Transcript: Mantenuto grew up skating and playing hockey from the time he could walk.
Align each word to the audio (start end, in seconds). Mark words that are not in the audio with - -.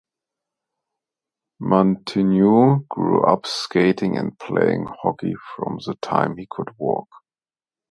Mantenuto 1.61 2.87
grew 2.89 3.23
up 3.23 3.45
skating 3.45 4.17
and 4.17 4.39
playing 4.39 4.87
hockey 5.03 5.35
from 5.55 5.77
the 5.85 5.93
time 6.01 6.37
he 6.37 6.47
could 6.49 6.69
walk. 6.79 7.07